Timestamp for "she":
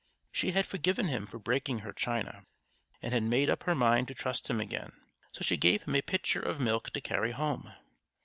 0.31-0.53, 5.43-5.57